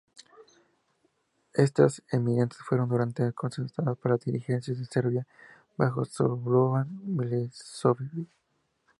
[1.53, 5.27] Estas enmiendas fueron duramente contestadas por la dirigencia de Serbia
[5.77, 8.27] bajo Slobodan Milošević.